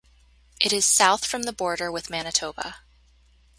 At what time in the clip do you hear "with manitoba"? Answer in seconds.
1.91-2.77